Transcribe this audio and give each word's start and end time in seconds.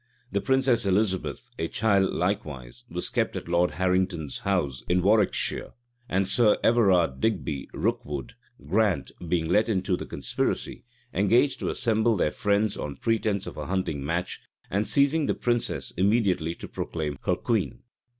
The 0.31 0.41
princess 0.41 0.83
Elizabeth, 0.83 1.47
a 1.59 1.67
child 1.67 2.11
likewise, 2.11 2.85
was 2.89 3.11
kept 3.11 3.35
at 3.35 3.47
Lord 3.47 3.69
Harrington's 3.73 4.39
house 4.39 4.81
in 4.89 5.03
Warwickshire; 5.03 5.73
and 6.09 6.27
Sir 6.27 6.57
Everard 6.63 7.19
Digby, 7.21 7.69
Rookwood, 7.71 8.33
Grant, 8.65 9.11
being 9.29 9.47
let 9.47 9.69
into 9.69 9.95
the 9.95 10.07
conspiracy, 10.07 10.85
engaged 11.13 11.59
to 11.59 11.69
assemble 11.69 12.17
their 12.17 12.31
friends 12.31 12.77
on 12.77 12.95
pretence 12.95 13.45
of 13.45 13.57
a 13.57 13.67
hunting 13.67 14.03
match, 14.03 14.41
and 14.71 14.87
seizing 14.87 15.27
that 15.27 15.35
princess, 15.41 15.91
immediately 15.95 16.55
to 16.55 16.67
proclaim 16.67 17.19
her 17.25 17.35
queen. 17.35 17.83